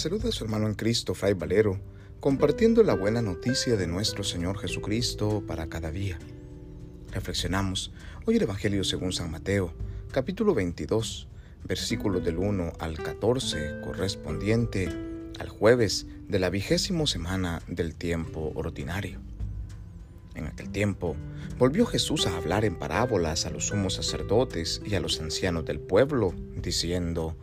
[0.00, 1.78] saluda a su hermano en Cristo, Fray Valero,
[2.20, 6.18] compartiendo la buena noticia de nuestro Señor Jesucristo para cada día.
[7.12, 7.92] Reflexionamos
[8.24, 9.74] hoy el Evangelio según San Mateo,
[10.10, 11.28] capítulo 22,
[11.64, 14.88] versículos del 1 al 14, correspondiente
[15.38, 19.20] al jueves de la vigésimo semana del tiempo ordinario.
[20.34, 21.14] En aquel tiempo,
[21.58, 25.78] volvió Jesús a hablar en parábolas a los sumos sacerdotes y a los ancianos del
[25.78, 27.36] pueblo, diciendo,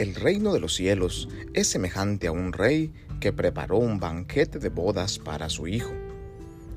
[0.00, 2.90] El reino de los cielos es semejante a un rey
[3.20, 5.92] que preparó un banquete de bodas para su hijo.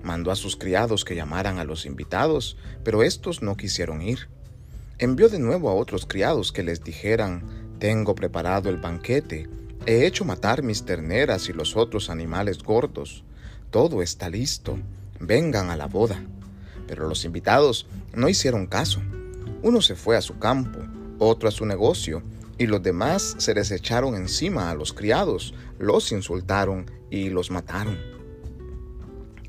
[0.04, 4.27] Mandó a sus criados que llamaran a los invitados, pero estos no quisieron ir.
[4.98, 7.46] Envió de nuevo a otros criados que les dijeran,
[7.80, 9.48] Tengo preparado el banquete,
[9.85, 13.24] he hecho matar mis terneras y los otros animales gordos,
[13.71, 14.77] todo está listo
[15.21, 16.21] vengan a la boda.
[16.88, 19.02] Pero los invitados no hicieron caso.
[19.62, 20.80] Uno se fue a su campo,
[21.20, 22.21] otro a su negocio,
[22.57, 27.98] y los demás se les echaron encima a los criados, los insultaron y los mataron.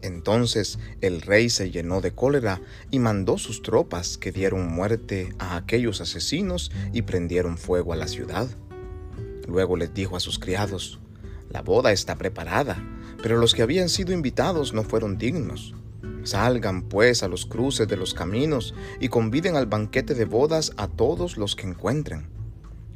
[0.05, 2.61] Entonces el rey se llenó de cólera
[2.91, 8.07] y mandó sus tropas que dieron muerte a aquellos asesinos y prendieron fuego a la
[8.07, 8.47] ciudad.
[9.49, 11.01] Luego les dijo a sus criados,
[11.49, 12.83] La boda está preparada,
[13.23, 15.75] pero los que habían sido invitados no fueron dignos.
[16.25, 20.87] Salgan pues a los cruces de los caminos y conviden al banquete de bodas a
[20.87, 22.34] todos los que encuentren.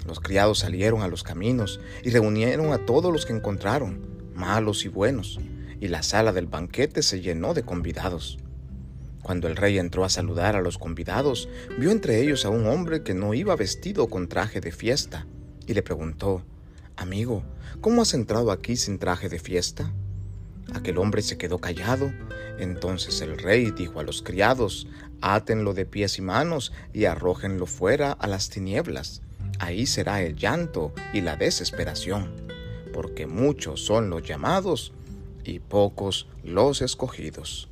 [0.08, 4.88] Los criados salieron a los caminos y reunieron a todos los que encontraron, malos y
[4.88, 5.38] buenos,
[5.80, 8.38] y la sala del banquete se llenó de convidados.
[9.22, 13.02] Cuando el rey entró a saludar a los convidados, vio entre ellos a un hombre
[13.02, 15.26] que no iba vestido con traje de fiesta,
[15.66, 16.42] y le preguntó,
[16.96, 17.42] Amigo,
[17.82, 19.92] ¿cómo has entrado aquí sin traje de fiesta?
[20.72, 22.10] Aquel hombre se quedó callado.
[22.58, 24.88] Entonces el rey dijo a los criados,
[25.20, 29.20] átenlo de pies y manos y arrójenlo fuera a las tinieblas.
[29.58, 32.32] Ahí será el llanto y la desesperación,
[32.92, 34.92] porque muchos son los llamados
[35.44, 37.68] y pocos los escogidos.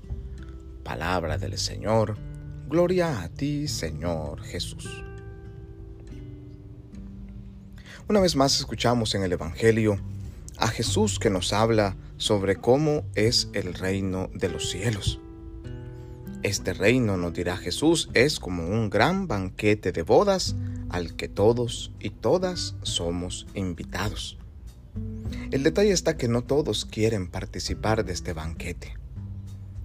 [0.82, 2.16] Palabra del Señor,
[2.68, 5.04] gloria a ti, Señor Jesús.
[8.08, 9.98] Una vez más escuchamos en el Evangelio
[10.58, 15.20] a Jesús que nos habla sobre cómo es el reino de los cielos.
[16.42, 20.54] Este reino, nos dirá Jesús, es como un gran banquete de bodas
[20.96, 24.38] al que todos y todas somos invitados.
[25.50, 28.96] El detalle está que no todos quieren participar de este banquete.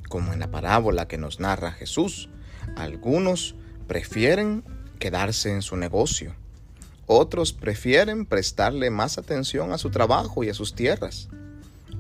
[0.10, 2.30] Como en la parábola que nos narra Jesús,
[2.78, 3.56] algunos
[3.88, 4.64] prefieren
[5.00, 6.34] quedarse en su negocio,
[7.08, 11.28] otros prefieren prestarle más atención a su trabajo y a sus tierras.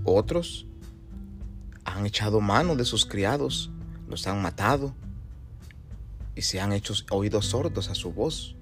[0.05, 0.67] Otros
[1.83, 3.71] han echado mano de sus criados,
[4.07, 4.95] los han matado
[6.33, 8.55] y se han hecho oídos sordos a su voz.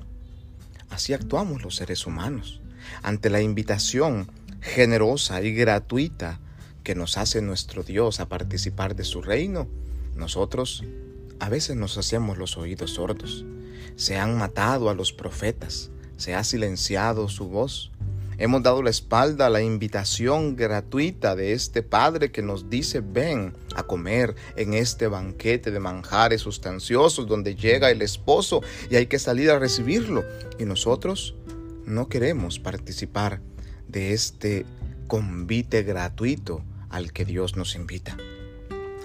[1.00, 2.60] Así actuamos los seres humanos
[3.04, 4.30] ante la invitación
[4.60, 6.42] generosa y gratuita
[6.84, 9.70] que nos hace nuestro Dios a participar de su reino.
[10.18, 10.84] Nosotros
[11.40, 13.46] a veces nos hacemos los oídos sordos.
[13.96, 17.94] Se han matado a los profetas, se ha silenciado su voz.
[18.42, 23.54] Hemos dado la espalda a la invitación gratuita de este Padre que nos dice ven
[23.76, 29.20] a comer en este banquete de manjares sustanciosos donde llega el esposo y hay que
[29.20, 30.24] salir a recibirlo.
[30.58, 31.36] Y nosotros
[31.86, 33.42] no queremos participar
[33.90, 34.66] de este
[35.08, 38.16] convite gratuito al que Dios nos invita.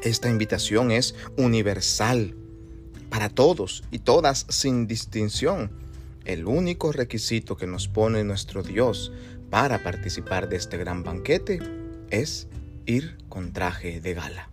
[0.04, 2.36] Esta invitación es universal
[3.10, 5.83] para todos y todas sin distinción
[6.24, 9.12] el único requisito que nos pone nuestro Dios
[9.50, 11.60] para participar de este gran banquete
[12.10, 12.48] es
[12.86, 14.50] ir con traje de gala.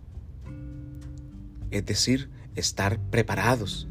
[1.70, 3.88] Es decir, estar preparados,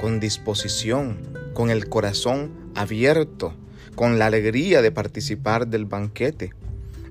[0.00, 1.18] con disposición,
[1.54, 3.54] con el corazón abierto,
[3.94, 6.52] con la alegría de participar del banquete,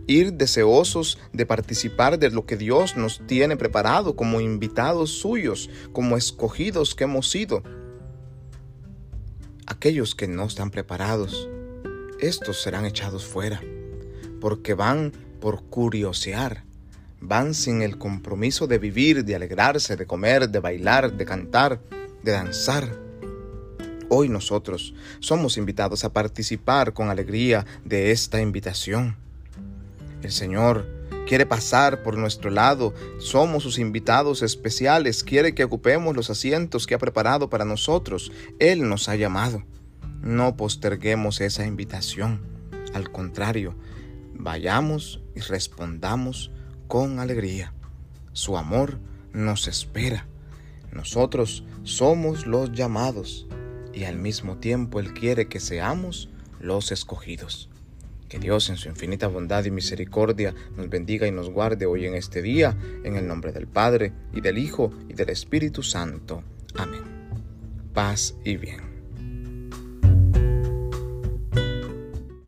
[0.05, 6.17] ir deseosos de participar de lo que Dios nos tiene preparado como invitados suyos, como
[6.17, 7.63] escogidos que hemos sido
[9.65, 11.47] Aquellos que no están preparados,
[12.19, 13.61] estos serán echados fuera,
[14.41, 16.65] porque van por curiosear,
[17.21, 21.79] van sin el compromiso de vivir, de alegrarse, de comer, de bailar, de cantar,
[22.23, 22.93] de danzar.
[24.09, 29.15] Hoy nosotros somos invitados a participar con alegría de esta invitación.
[30.21, 30.85] El Señor
[31.27, 36.95] quiere pasar por nuestro lado, somos sus invitados especiales, quiere que ocupemos los asientos que
[36.95, 39.63] ha preparado para nosotros, Él nos ha llamado.
[40.21, 42.41] No posterguemos esa invitación,
[42.93, 43.75] al contrario,
[44.33, 46.51] vayamos y respondamos
[46.87, 47.73] con alegría.
[48.33, 48.99] Su amor
[49.31, 50.27] nos espera.
[50.91, 53.47] Nosotros somos los llamados
[53.93, 56.29] y al mismo tiempo Él quiere que seamos
[56.59, 57.69] los escogidos.
[58.33, 62.15] Que Dios en su infinita bondad y misericordia nos bendiga y nos guarde hoy en
[62.15, 66.43] este día, en el nombre del Padre, y del Hijo, y del Espíritu Santo.
[66.73, 67.03] Amén.
[67.93, 68.92] Paz y bien.